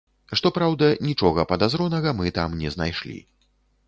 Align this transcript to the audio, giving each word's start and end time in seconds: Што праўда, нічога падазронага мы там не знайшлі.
Што 0.39 0.51
праўда, 0.55 0.87
нічога 1.09 1.45
падазронага 1.51 2.13
мы 2.21 2.31
там 2.39 2.57
не 2.63 2.73
знайшлі. 2.77 3.19